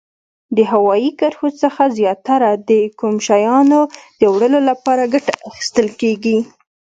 له 0.55 0.63
هوایي 0.71 1.11
کرښو 1.19 1.49
څخه 1.61 1.83
زیاتره 1.97 2.49
د 2.69 2.71
کوم 2.99 3.15
شیانو 3.27 3.81
د 4.19 4.21
وړلو 4.33 4.59
لپاره 4.69 5.11
ګټه 5.13 5.33
اخیستل 5.49 5.87
کیږي؟ 6.01 6.37